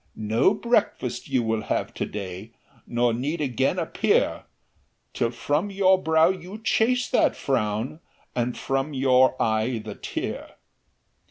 "No 0.15 0.55
breakfast 0.55 1.29
you 1.29 1.43
will 1.43 1.61
have 1.61 1.93
to 1.93 2.07
day, 2.07 2.53
Nor 2.87 3.13
need 3.13 3.39
again 3.39 3.77
appear, 3.77 4.45
Till 5.13 5.29
from 5.29 5.69
your 5.69 6.01
brow 6.01 6.29
you 6.29 6.57
chase 6.57 7.07
that 7.11 7.35
frown, 7.35 7.99
And 8.35 8.57
from 8.57 8.95
your 8.95 9.39
eye 9.39 9.77
the 9.85 9.93
tear. 9.93 10.55